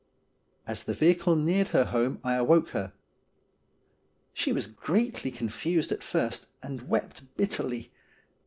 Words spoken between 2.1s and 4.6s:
I awoke her. She